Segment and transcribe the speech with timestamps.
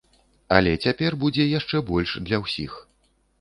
[0.59, 2.81] Але цяпер будзе яшчэ больш для ўсіх.